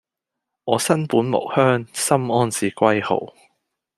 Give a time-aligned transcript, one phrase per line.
[0.63, 3.35] 我身本無鄉，心安是歸號